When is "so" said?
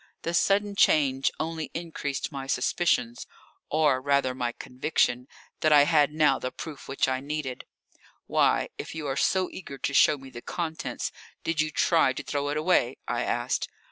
9.15-9.47